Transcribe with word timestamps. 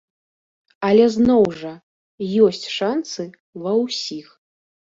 Але 0.89 1.03
зноў 1.15 1.43
жа, 1.59 1.73
ёсць 2.47 2.65
шанцы 2.77 3.29
ва 3.67 3.75
ўсіх. 3.85 4.27